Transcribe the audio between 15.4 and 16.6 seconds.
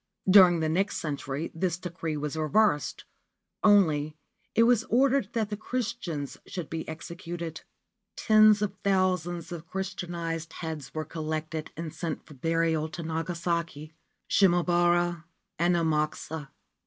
and Amakusa.